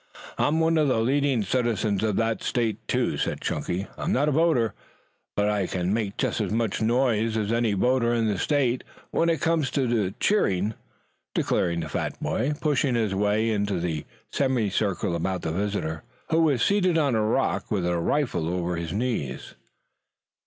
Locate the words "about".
15.15-15.43